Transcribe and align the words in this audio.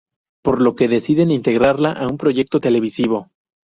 Por 0.43 0.63
lo 0.63 0.75
que 0.75 0.87
deciden 0.87 1.29
integrarla 1.29 1.91
a 1.91 2.07
un 2.07 2.17
proyecto 2.17 2.59
televisivo. 2.59 3.29